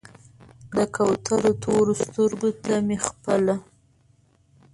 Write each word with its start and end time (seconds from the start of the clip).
د 0.75 0.77
کوترو 0.95 1.51
تورو 1.63 1.93
سترګو 2.03 2.49
ته 2.63 2.73
مې 2.87 2.97
خپله 3.07 3.55